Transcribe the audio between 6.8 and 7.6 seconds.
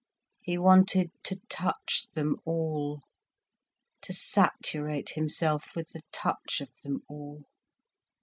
them all.